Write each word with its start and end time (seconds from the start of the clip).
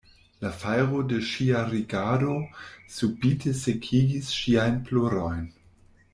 La 0.43 0.49
fajro 0.61 1.01
de 1.11 1.19
ŝia 1.31 1.61
rigardo 1.73 2.39
subite 2.95 3.55
sekigis 3.61 4.33
ŝiajn 4.39 4.81
plorojn. 4.91 5.47